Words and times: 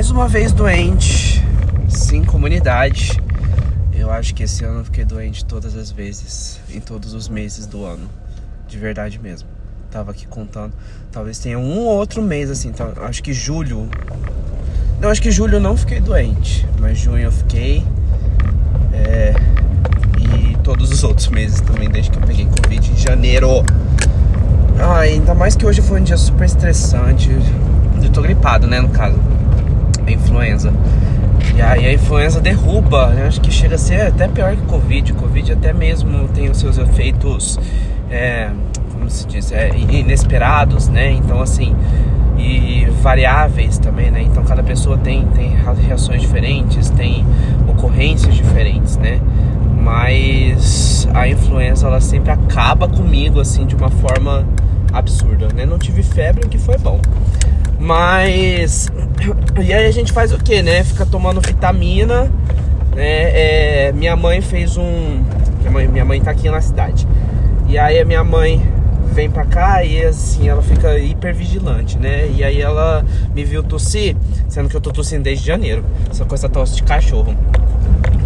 mais 0.00 0.10
uma 0.10 0.26
vez 0.26 0.50
doente, 0.50 1.44
sem 1.86 2.24
comunidade. 2.24 3.20
Eu 3.92 4.10
acho 4.10 4.34
que 4.34 4.44
esse 4.44 4.64
ano 4.64 4.80
eu 4.80 4.84
fiquei 4.86 5.04
doente 5.04 5.44
todas 5.44 5.76
as 5.76 5.90
vezes, 5.90 6.58
em 6.70 6.80
todos 6.80 7.12
os 7.12 7.28
meses 7.28 7.66
do 7.66 7.84
ano, 7.84 8.08
de 8.66 8.78
verdade 8.78 9.18
mesmo. 9.18 9.46
Tava 9.90 10.12
aqui 10.12 10.26
contando, 10.26 10.72
talvez 11.12 11.38
tenha 11.38 11.58
um 11.58 11.80
ou 11.80 11.98
outro 11.98 12.22
mês 12.22 12.50
assim, 12.50 12.68
então, 12.68 12.90
acho 13.02 13.22
que 13.22 13.34
julho. 13.34 13.90
Não, 14.98 15.10
acho 15.10 15.20
que 15.20 15.30
julho 15.30 15.56
eu 15.56 15.60
não 15.60 15.76
fiquei 15.76 16.00
doente, 16.00 16.66
mas 16.80 16.96
junho 16.96 17.24
eu 17.24 17.32
fiquei. 17.32 17.84
É, 18.94 19.34
e 20.18 20.56
todos 20.64 20.90
os 20.90 21.04
outros 21.04 21.28
meses 21.28 21.60
também, 21.60 21.90
desde 21.90 22.10
que 22.10 22.16
eu 22.16 22.22
peguei 22.22 22.46
Covid 22.46 22.90
em 22.90 22.96
janeiro. 22.96 23.62
Ah, 24.78 25.00
ainda 25.00 25.34
mais 25.34 25.54
que 25.54 25.66
hoje 25.66 25.82
foi 25.82 26.00
um 26.00 26.04
dia 26.04 26.16
super 26.16 26.46
estressante. 26.46 27.28
Eu 28.02 28.08
tô 28.08 28.22
gripado, 28.22 28.66
né, 28.66 28.80
no 28.80 28.88
caso. 28.88 29.20
Influenza. 30.12 30.72
E 31.56 31.62
aí 31.62 31.86
a 31.86 31.92
influenza 31.92 32.40
derruba, 32.40 33.14
eu 33.18 33.26
acho 33.26 33.40
que 33.40 33.50
chega 33.50 33.74
a 33.74 33.78
ser 33.78 34.02
até 34.02 34.28
pior 34.28 34.54
que 34.56 34.62
Covid. 34.62 35.12
Covid 35.14 35.52
até 35.52 35.72
mesmo 35.72 36.28
tem 36.28 36.50
os 36.50 36.58
seus 36.58 36.78
efeitos, 36.78 37.58
é, 38.10 38.50
como 38.92 39.10
se 39.10 39.26
diz, 39.26 39.52
é, 39.52 39.70
inesperados, 39.76 40.88
né? 40.88 41.12
Então 41.12 41.40
assim, 41.40 41.74
e 42.38 42.86
variáveis 43.02 43.78
também, 43.78 44.10
né? 44.10 44.22
Então 44.22 44.42
cada 44.44 44.62
pessoa 44.62 44.96
tem, 44.96 45.26
tem 45.28 45.54
reações 45.86 46.20
diferentes, 46.20 46.90
tem 46.90 47.24
ocorrências 47.68 48.34
diferentes, 48.34 48.96
né? 48.96 49.20
Mas 49.82 51.08
a 51.14 51.28
influenza 51.28 51.86
ela 51.86 52.00
sempre 52.00 52.30
acaba 52.30 52.88
comigo 52.88 53.40
assim 53.40 53.66
de 53.66 53.74
uma 53.74 53.90
forma 53.90 54.46
absurda, 54.92 55.48
né? 55.54 55.64
Não 55.66 55.78
tive 55.78 56.02
febre, 56.02 56.44
o 56.44 56.48
que 56.48 56.58
foi 56.58 56.76
bom. 56.78 57.00
Mas 57.80 58.88
e 59.64 59.72
aí 59.72 59.86
a 59.86 59.90
gente 59.90 60.12
faz 60.12 60.32
o 60.32 60.38
que, 60.38 60.62
né? 60.62 60.84
Fica 60.84 61.06
tomando 61.06 61.40
vitamina, 61.40 62.30
né? 62.94 63.86
É, 63.86 63.92
minha 63.92 64.14
mãe 64.14 64.42
fez 64.42 64.76
um, 64.76 65.22
minha 65.60 65.70
mãe, 65.70 65.88
minha 65.88 66.04
mãe 66.04 66.20
tá 66.20 66.30
aqui 66.30 66.50
na 66.50 66.60
cidade. 66.60 67.08
E 67.66 67.78
aí 67.78 67.98
a 67.98 68.04
minha 68.04 68.22
mãe 68.22 68.62
vem 69.12 69.30
pra 69.30 69.44
cá 69.44 69.82
e 69.82 70.04
assim, 70.04 70.48
ela 70.48 70.62
fica 70.62 70.98
hiper 70.98 71.34
vigilante, 71.34 71.98
né? 71.98 72.28
E 72.28 72.44
aí 72.44 72.60
ela 72.60 73.04
me 73.34 73.44
viu 73.44 73.62
tossir, 73.62 74.14
sendo 74.46 74.68
que 74.68 74.76
eu 74.76 74.80
tô 74.80 74.90
tossindo 74.90 75.22
desde 75.22 75.46
janeiro. 75.46 75.82
Essa 76.10 76.26
coisa 76.26 76.48
tosse 76.50 76.76
de 76.76 76.82
cachorro. 76.82 77.34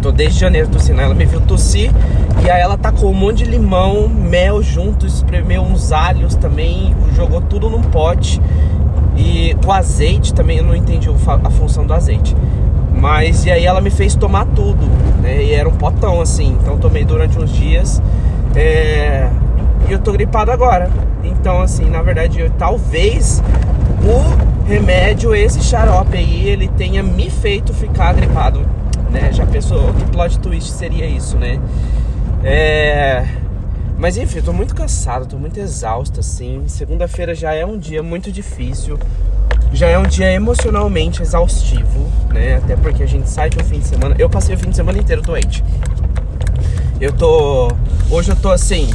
Tô 0.00 0.10
desde 0.10 0.40
janeiro 0.40 0.68
tossindo. 0.68 1.00
Ela 1.00 1.14
me 1.14 1.26
viu 1.26 1.40
tossir 1.42 1.90
e 2.42 2.50
aí 2.50 2.60
ela 2.60 2.78
tacou 2.78 3.10
um 3.10 3.14
monte 3.14 3.44
de 3.44 3.50
limão, 3.50 4.08
mel 4.08 4.62
junto, 4.62 5.06
espremeu 5.06 5.62
uns 5.62 5.92
alhos 5.92 6.34
também, 6.34 6.96
jogou 7.14 7.40
tudo 7.40 7.68
num 7.68 7.82
pote. 7.82 8.40
E 9.16 9.56
o 9.64 9.72
azeite 9.72 10.32
também, 10.32 10.58
eu 10.58 10.64
não 10.64 10.74
entendi 10.74 11.08
a 11.08 11.50
função 11.50 11.86
do 11.86 11.94
azeite. 11.94 12.36
Mas 12.94 13.44
e 13.44 13.50
aí 13.50 13.64
ela 13.64 13.80
me 13.80 13.90
fez 13.90 14.14
tomar 14.14 14.46
tudo, 14.46 14.86
né? 15.20 15.42
E 15.42 15.52
era 15.52 15.68
um 15.68 15.72
potão 15.72 16.20
assim. 16.20 16.56
Então 16.60 16.78
tomei 16.78 17.04
durante 17.04 17.38
uns 17.38 17.50
dias. 17.50 18.02
É... 18.54 19.28
E 19.88 19.92
eu 19.92 19.98
tô 19.98 20.12
gripado 20.12 20.50
agora. 20.50 20.90
Então, 21.24 21.60
assim, 21.60 21.88
na 21.88 22.02
verdade, 22.02 22.40
eu, 22.40 22.50
talvez 22.50 23.42
o 24.04 24.68
remédio, 24.68 25.34
esse 25.34 25.62
xarope 25.62 26.16
aí, 26.16 26.48
ele 26.48 26.68
tenha 26.68 27.02
me 27.02 27.30
feito 27.30 27.72
ficar 27.72 28.12
gripado 28.12 28.60
né? 29.12 29.30
Já 29.32 29.46
pensou 29.46 29.92
que 29.92 30.04
plot 30.06 30.38
twist 30.40 30.72
seria 30.72 31.06
isso, 31.06 31.36
né? 31.36 31.60
É... 32.42 33.24
Mas 34.02 34.16
enfim, 34.16 34.38
eu 34.38 34.42
tô 34.42 34.52
muito 34.52 34.74
cansado, 34.74 35.26
tô 35.26 35.38
muito 35.38 35.60
exausto, 35.60 36.18
assim. 36.18 36.64
Segunda-feira 36.66 37.36
já 37.36 37.54
é 37.54 37.64
um 37.64 37.78
dia 37.78 38.02
muito 38.02 38.32
difícil. 38.32 38.98
Já 39.72 39.86
é 39.86 39.96
um 39.96 40.02
dia 40.02 40.32
emocionalmente 40.32 41.22
exaustivo, 41.22 42.10
né? 42.28 42.56
Até 42.56 42.74
porque 42.74 43.04
a 43.04 43.06
gente 43.06 43.30
sai 43.30 43.48
de 43.48 43.62
fim 43.62 43.78
de 43.78 43.86
semana. 43.86 44.16
Eu 44.18 44.28
passei 44.28 44.56
o 44.56 44.58
fim 44.58 44.70
de 44.70 44.74
semana 44.74 44.98
inteiro 44.98 45.22
doente. 45.22 45.62
Eu 47.00 47.12
tô. 47.12 47.70
Hoje 48.10 48.32
eu 48.32 48.34
tô 48.34 48.50
assim. 48.50 48.90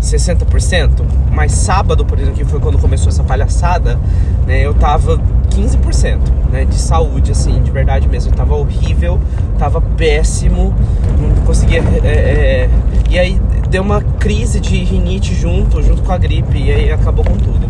60%, 0.00 1.04
mas 1.30 1.52
sábado, 1.52 2.04
por 2.04 2.18
exemplo, 2.18 2.36
que 2.36 2.44
foi 2.44 2.58
quando 2.58 2.78
começou 2.78 3.10
essa 3.10 3.22
palhaçada, 3.22 3.98
né, 4.46 4.64
eu 4.64 4.72
tava 4.72 5.18
15%, 5.50 6.18
né, 6.50 6.64
de 6.64 6.76
saúde, 6.76 7.30
assim, 7.30 7.62
de 7.62 7.70
verdade 7.70 8.08
mesmo. 8.08 8.32
Eu 8.32 8.36
tava 8.36 8.54
horrível, 8.56 9.20
tava 9.58 9.80
péssimo, 9.80 10.74
não 11.18 11.44
conseguia. 11.44 11.80
É, 12.02 12.08
é, 12.08 12.70
e 13.10 13.18
aí 13.18 13.38
deu 13.70 13.82
uma 13.82 14.02
crise 14.02 14.60
de 14.60 14.76
rinite 14.82 15.34
junto, 15.34 15.80
junto 15.82 16.02
com 16.02 16.12
a 16.12 16.18
gripe, 16.18 16.58
e 16.58 16.72
aí 16.72 16.92
acabou 16.92 17.24
com 17.24 17.36
tudo. 17.36 17.66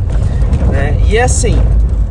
Né? 0.71 0.99
E 1.09 1.17
é 1.17 1.23
assim, 1.23 1.57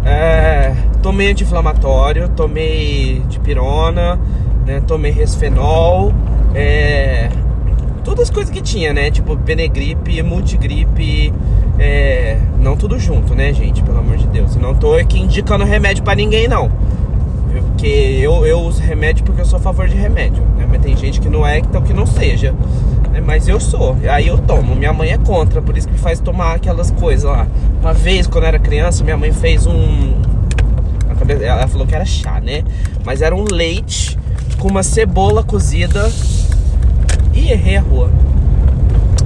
é, 0.05 0.73
tomei 1.01 1.31
anti-inflamatório, 1.31 2.29
tomei 2.29 3.23
dipirona, 3.27 4.19
né, 4.66 4.81
tomei 4.85 5.11
resfenol, 5.11 6.13
é, 6.53 7.29
todas 8.03 8.25
as 8.25 8.29
coisas 8.29 8.51
que 8.51 8.61
tinha, 8.61 8.91
né? 8.94 9.11
Tipo 9.11 9.35
Benegripe, 9.35 10.21
Multigripe, 10.23 11.33
é... 11.77 12.38
não 12.59 12.75
tudo 12.75 12.97
junto, 13.00 13.35
né, 13.35 13.53
gente? 13.53 13.83
Pelo 13.83 14.00
amor 14.00 14.17
de 14.17 14.27
Deus. 14.27 14.56
Eu 14.56 14.61
não 14.61 14.73
tô 14.73 14.95
aqui 14.95 15.19
indicando 15.19 15.63
remédio 15.63 16.03
para 16.03 16.16
ninguém, 16.16 16.47
não. 16.47 16.69
Porque 17.51 17.88
eu, 17.88 18.45
eu 18.45 18.59
uso 18.59 18.81
remédio 18.81 19.23
porque 19.23 19.41
eu 19.41 19.45
sou 19.45 19.57
a 19.57 19.61
favor 19.61 19.88
de 19.88 19.95
remédio. 19.95 20.44
Né? 20.57 20.67
Mas 20.69 20.81
tem 20.81 20.97
gente 20.97 21.21
que 21.21 21.29
não 21.29 21.45
é, 21.45 21.59
então 21.59 21.81
que 21.81 21.94
não 21.94 22.06
seja. 22.06 22.53
Né? 23.19 23.25
Mas 23.25 23.47
eu 23.47 23.59
sou. 23.59 23.96
Aí 24.09 24.28
eu 24.28 24.38
tomo. 24.38 24.75
Minha 24.75 24.94
mãe 24.94 25.12
é 25.12 25.18
contra, 25.18 25.62
por 25.62 25.78
isso 25.78 25.88
que 25.88 25.94
me 25.94 26.00
faz 26.00 26.19
tomar 26.19 26.56
aquelas 26.56 26.91
coisas 26.91 27.30
lá. 27.30 27.47
Uma 27.81 27.94
vez, 27.94 28.28
quando 28.28 28.44
eu 28.44 28.47
era 28.50 28.59
criança, 28.59 29.03
minha 29.03 29.18
mãe 29.18 29.31
fez 29.31 29.66
um. 29.66 30.13
Ela 31.41 31.68
falou 31.68 31.85
que 31.85 31.94
era 31.94 32.06
chá, 32.06 32.40
né? 32.40 32.63
Mas 33.06 33.22
era 33.22 33.35
um 33.35 33.46
leite 33.52 34.18
com 34.57 34.68
uma 34.68 34.84
cebola 34.84 35.44
cozida 35.44 36.09
Ih, 37.34 37.52
errei 37.52 37.78
a 37.78 37.81
rua. 37.81 38.09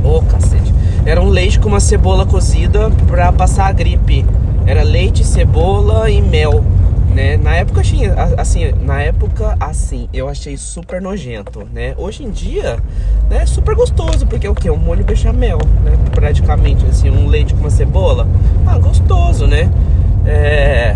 Ô, 0.03 0.17
oh, 0.17 0.21
cacete. 0.21 0.73
Era 1.05 1.21
um 1.21 1.29
leite 1.29 1.59
com 1.59 1.67
uma 1.67 1.79
cebola 1.79 2.25
cozida 2.25 2.91
pra 3.07 3.31
passar 3.31 3.67
a 3.67 3.71
gripe. 3.71 4.25
Era 4.65 4.83
leite, 4.83 5.25
cebola 5.25 6.09
e 6.09 6.21
mel. 6.21 6.63
Né? 7.13 7.37
Na 7.37 7.55
época 7.55 7.81
achei, 7.81 8.09
assim, 8.37 8.71
na 8.71 9.01
época 9.01 9.55
assim, 9.59 10.09
eu 10.11 10.27
achei 10.27 10.57
super 10.57 10.99
nojento, 10.99 11.67
né? 11.71 11.93
Hoje 11.95 12.23
em 12.23 12.31
dia, 12.31 12.77
né, 13.29 13.43
é 13.43 13.45
super 13.45 13.75
gostoso, 13.75 14.25
porque 14.25 14.47
é 14.47 14.49
o 14.49 14.55
que? 14.55 14.69
Um 14.69 14.77
molho 14.77 15.03
bechamel, 15.03 15.59
né? 15.83 15.91
Praticamente 16.11 16.83
assim, 16.87 17.11
um 17.11 17.27
leite 17.27 17.53
com 17.53 17.59
uma 17.59 17.69
cebola. 17.69 18.27
Ah, 18.65 18.79
gostoso, 18.79 19.45
né? 19.45 19.69
É, 20.25 20.95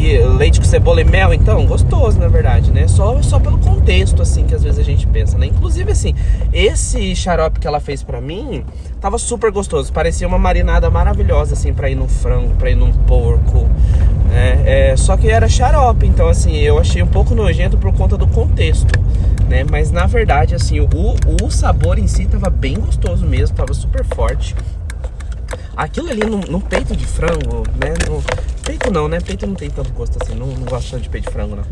e 0.00 0.18
leite 0.18 0.58
com 0.58 0.64
cebola 0.64 1.02
e 1.02 1.04
mel, 1.04 1.34
então, 1.34 1.66
gostoso, 1.66 2.18
na 2.18 2.26
verdade, 2.26 2.70
né? 2.70 2.88
Só, 2.88 3.20
só 3.20 3.38
pelo 3.38 3.58
contexto, 3.58 4.22
assim, 4.22 4.44
que 4.44 4.54
às 4.54 4.62
vezes 4.62 4.78
a 4.78 4.82
gente 4.82 5.06
pensa, 5.06 5.36
né? 5.36 5.46
Inclusive, 5.46 5.92
assim, 5.92 6.14
esse 6.54 7.14
xarope 7.14 7.60
que 7.60 7.66
ela 7.66 7.80
fez 7.80 8.02
pra 8.02 8.18
mim 8.18 8.64
tava 8.98 9.18
super 9.18 9.50
gostoso. 9.52 9.92
Parecia 9.92 10.26
uma 10.26 10.38
marinada 10.38 10.88
maravilhosa, 10.88 11.52
assim, 11.52 11.74
pra 11.74 11.90
ir 11.90 11.96
no 11.96 12.08
frango, 12.08 12.54
pra 12.54 12.70
ir 12.70 12.76
num 12.76 12.92
porco, 12.92 13.68
né? 14.30 14.62
É, 14.64 14.96
só 14.96 15.16
que 15.16 15.28
era 15.28 15.48
xarope, 15.48 16.06
então, 16.06 16.28
assim, 16.28 16.56
eu 16.56 16.78
achei 16.78 17.02
um 17.02 17.06
pouco 17.06 17.34
nojento 17.34 17.76
por 17.76 17.92
conta 17.92 18.16
do 18.16 18.26
contexto, 18.28 18.92
né? 19.48 19.64
Mas, 19.68 19.90
na 19.90 20.06
verdade, 20.06 20.54
assim, 20.54 20.78
o, 20.80 20.88
o 21.42 21.50
sabor 21.50 21.98
em 21.98 22.06
si 22.06 22.26
tava 22.26 22.48
bem 22.48 22.78
gostoso 22.78 23.26
mesmo, 23.26 23.56
tava 23.56 23.74
super 23.74 24.04
forte. 24.04 24.54
Aquilo 25.76 26.10
ali 26.10 26.24
no, 26.24 26.38
no 26.38 26.60
peito 26.60 26.94
de 26.94 27.04
frango, 27.04 27.64
né? 27.76 27.94
No, 28.08 28.22
peito 28.64 28.92
não, 28.92 29.08
né? 29.08 29.18
Peito 29.20 29.46
não 29.46 29.54
tem 29.54 29.70
tanto 29.70 29.90
gosto 29.92 30.18
assim. 30.22 30.34
Não, 30.34 30.46
não 30.46 30.64
gosto 30.64 30.90
tanto 30.90 31.02
de 31.02 31.08
peito 31.08 31.26
de 31.26 31.32
frango, 31.32 31.56
não. 31.56 31.64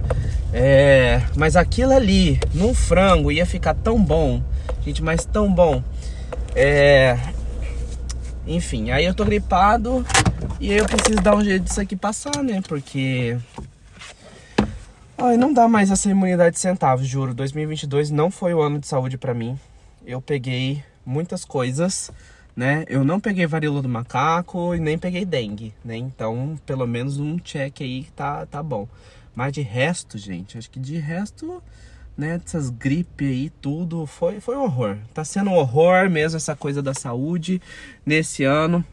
É, 0.52 1.22
mas 1.36 1.56
aquilo 1.56 1.92
ali, 1.92 2.40
no 2.54 2.74
frango, 2.74 3.30
ia 3.30 3.44
ficar 3.46 3.74
tão 3.74 4.02
bom. 4.02 4.42
Gente, 4.84 5.02
mas 5.02 5.24
tão 5.24 5.52
bom. 5.52 5.82
É, 6.56 7.18
enfim, 8.46 8.90
aí 8.90 9.04
eu 9.04 9.14
tô 9.14 9.24
gripado 9.24 10.04
e 10.60 10.72
aí 10.72 10.78
eu 10.78 10.86
preciso 10.86 11.22
dar 11.22 11.36
um 11.36 11.44
jeito 11.44 11.64
disso 11.64 11.80
aqui 11.80 11.96
passar, 11.96 12.42
né? 12.42 12.60
Porque. 12.66 13.38
Ai, 15.16 15.36
não 15.36 15.52
dá 15.52 15.66
mais 15.66 15.90
essa 15.90 16.08
imunidade 16.10 16.54
de 16.54 16.60
centavos, 16.60 17.06
juro. 17.06 17.34
2022 17.34 18.10
não 18.10 18.30
foi 18.30 18.54
o 18.54 18.60
ano 18.60 18.78
de 18.78 18.86
saúde 18.86 19.18
para 19.18 19.34
mim. 19.34 19.58
Eu 20.06 20.20
peguei 20.20 20.82
muitas 21.04 21.44
coisas 21.44 22.10
né? 22.58 22.84
Eu 22.88 23.04
não 23.04 23.20
peguei 23.20 23.46
varíola 23.46 23.80
do 23.80 23.88
macaco 23.88 24.74
e 24.74 24.80
nem 24.80 24.98
peguei 24.98 25.24
dengue, 25.24 25.72
né? 25.84 25.96
Então, 25.96 26.58
pelo 26.66 26.88
menos 26.88 27.16
um 27.16 27.38
check 27.38 27.82
aí 27.82 28.08
tá, 28.16 28.44
tá 28.46 28.60
bom. 28.60 28.88
Mas 29.32 29.52
de 29.52 29.62
resto, 29.62 30.18
gente, 30.18 30.58
acho 30.58 30.68
que 30.68 30.80
de 30.80 30.98
resto, 30.98 31.62
né, 32.16 32.36
dessas 32.36 32.68
gripes 32.68 33.28
aí, 33.28 33.50
tudo, 33.62 34.04
foi, 34.06 34.40
foi 34.40 34.56
um 34.56 34.64
horror. 34.64 34.96
Tá 35.14 35.24
sendo 35.24 35.50
um 35.50 35.54
horror 35.54 36.10
mesmo 36.10 36.36
essa 36.36 36.56
coisa 36.56 36.82
da 36.82 36.92
saúde 36.92 37.62
nesse 38.04 38.42
ano. 38.42 38.84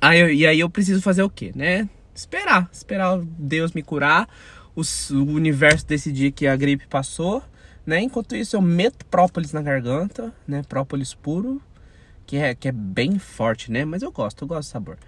Aí, 0.00 0.34
e 0.34 0.46
aí 0.46 0.60
eu 0.60 0.70
preciso 0.70 1.00
fazer 1.02 1.22
o 1.22 1.30
quê, 1.30 1.52
né? 1.54 1.88
Esperar, 2.14 2.68
esperar 2.72 3.18
Deus 3.38 3.72
me 3.72 3.82
curar, 3.82 4.28
o 4.74 4.82
universo 5.14 5.86
decidir 5.86 6.32
que 6.32 6.46
a 6.46 6.56
gripe 6.56 6.86
passou, 6.86 7.42
né? 7.84 8.00
Enquanto 8.00 8.34
isso 8.36 8.56
eu 8.56 8.62
meto 8.62 9.04
própolis 9.06 9.52
na 9.52 9.62
garganta, 9.62 10.32
né? 10.46 10.62
Própolis 10.68 11.14
puro, 11.14 11.62
que 12.26 12.36
é, 12.36 12.54
que 12.54 12.68
é 12.68 12.72
bem 12.72 13.18
forte, 13.18 13.70
né? 13.70 13.84
Mas 13.84 14.02
eu 14.02 14.10
gosto, 14.10 14.44
eu 14.44 14.48
gosto 14.48 14.68
do 14.68 14.72
sabor. 14.72 14.98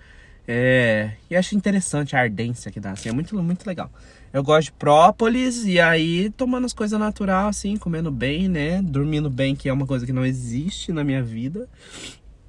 É, 0.50 1.12
e 1.28 1.36
acho 1.36 1.54
interessante 1.54 2.16
a 2.16 2.20
ardência 2.20 2.70
que 2.72 2.80
dá, 2.80 2.92
assim, 2.92 3.10
é 3.10 3.12
muito, 3.12 3.36
muito 3.42 3.66
legal. 3.66 3.90
Eu 4.32 4.42
gosto 4.42 4.66
de 4.66 4.72
própolis 4.72 5.66
e 5.66 5.78
aí 5.78 6.30
tomando 6.30 6.64
as 6.64 6.72
coisas 6.72 6.98
natural, 6.98 7.48
assim, 7.48 7.76
comendo 7.76 8.10
bem, 8.10 8.48
né? 8.48 8.80
Dormindo 8.80 9.28
bem, 9.28 9.54
que 9.54 9.68
é 9.68 9.72
uma 9.72 9.86
coisa 9.86 10.06
que 10.06 10.12
não 10.12 10.24
existe 10.24 10.90
na 10.90 11.04
minha 11.04 11.22
vida, 11.22 11.68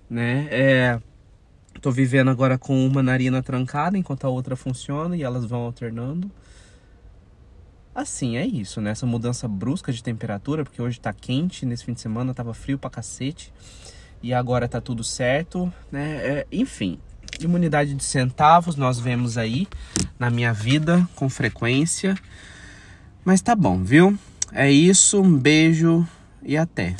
né? 0.09 0.47
É, 0.49 0.99
tô 1.79 1.91
vivendo 1.91 2.29
agora 2.29 2.57
com 2.57 2.85
uma 2.85 3.01
narina 3.01 3.41
trancada 3.41 3.97
enquanto 3.97 4.25
a 4.25 4.29
outra 4.29 4.55
funciona 4.55 5.15
e 5.15 5.23
elas 5.23 5.45
vão 5.45 5.61
alternando. 5.61 6.29
Assim, 7.93 8.37
é 8.37 8.45
isso, 8.45 8.79
né? 8.79 8.91
Essa 8.91 9.05
mudança 9.05 9.47
brusca 9.47 9.91
de 9.91 10.03
temperatura, 10.03 10.63
porque 10.63 10.81
hoje 10.81 10.99
tá 10.99 11.11
quente, 11.11 11.65
nesse 11.65 11.83
fim 11.83 11.93
de 11.93 11.99
semana 11.99 12.33
tava 12.33 12.53
frio 12.53 12.77
pra 12.77 12.89
cacete. 12.89 13.51
E 14.21 14.33
agora 14.33 14.67
tá 14.67 14.79
tudo 14.79 15.03
certo, 15.03 15.71
né? 15.91 16.17
É, 16.17 16.47
enfim, 16.51 16.99
imunidade 17.39 17.93
de 17.93 18.03
centavos 18.03 18.75
nós 18.75 18.99
vemos 18.99 19.37
aí 19.37 19.67
na 20.17 20.29
minha 20.29 20.53
vida 20.53 21.07
com 21.15 21.29
frequência. 21.29 22.15
Mas 23.23 23.41
tá 23.41 23.55
bom, 23.55 23.83
viu? 23.83 24.17
É 24.51 24.71
isso, 24.71 25.21
um 25.21 25.37
beijo 25.37 26.07
e 26.43 26.57
até. 26.57 26.95